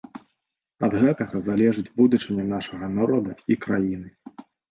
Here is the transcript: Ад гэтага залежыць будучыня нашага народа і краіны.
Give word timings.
Ад 0.87 0.93
гэтага 1.03 1.41
залежыць 1.49 1.93
будучыня 2.01 2.45
нашага 2.55 2.85
народа 2.97 3.31
і 3.53 3.61
краіны. 3.67 4.09